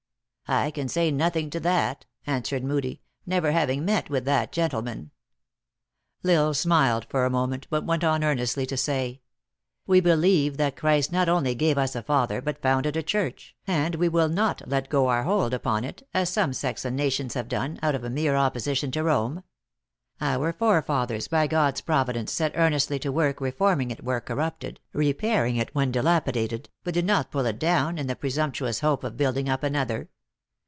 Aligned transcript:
"I 0.47 0.69
can 0.69 0.89
say 0.89 1.11
nothing 1.11 1.49
to 1.51 1.61
that," 1.61 2.05
answered 2.27 2.61
Moodie," 2.65 2.99
never 3.25 3.53
having 3.53 3.85
met 3.85 4.09
with 4.09 4.25
that 4.25 4.51
gentleman." 4.51 5.11
L 6.25 6.47
Isle 6.47 6.53
smiled 6.53 7.05
for 7.09 7.23
a 7.23 7.29
moment, 7.29 7.67
but 7.69 7.85
went 7.85 8.03
on 8.03 8.21
earnestly 8.21 8.65
to 8.65 8.75
say:" 8.75 9.21
We 9.87 10.01
believe 10.01 10.57
that 10.57 10.75
Christ 10.75 11.09
not 11.09 11.29
only 11.29 11.55
gave 11.55 11.77
us 11.77 11.95
a 11.95 12.03
father, 12.03 12.41
but 12.41 12.61
founded 12.61 12.97
a 12.97 13.01
church, 13.03 13.55
and 13.65 13.95
we 13.95 14.09
will 14.09 14.27
not 14.27 14.61
let 14.67 14.89
go 14.89 15.07
our 15.07 15.23
hold 15.23 15.53
upon 15.53 15.85
it, 15.85 16.05
as 16.13 16.29
some 16.29 16.51
sects 16.51 16.83
and 16.83 16.97
nations 16.97 17.33
have 17.35 17.47
done, 17.47 17.79
out 17.81 17.95
of 17.95 18.03
mere 18.11 18.35
opposition 18.35 18.91
to 18.91 19.03
Rome. 19.05 19.43
Our 20.19 20.51
forefathers 20.51 21.29
by 21.29 21.47
God 21.47 21.75
s 21.75 21.81
providence, 21.81 22.29
set 22.33 22.51
earnestly 22.55 22.99
to 22.99 23.09
work 23.13 23.39
reforming 23.39 23.89
it 23.89 24.03
where 24.03 24.19
corrupted, 24.19 24.81
repairing 24.91 25.55
it 25.55 25.73
when 25.73 25.93
dilapidated, 25.93 26.67
but 26.83 26.93
did 26.93 27.05
not 27.05 27.31
pull 27.31 27.45
it 27.45 27.57
down, 27.57 27.97
in 27.97 28.07
the 28.07 28.17
presumptuous 28.17 28.81
hope 28.81 29.05
of 29.05 29.15
building 29.15 29.47
up 29.47 29.63
another. 29.63 30.09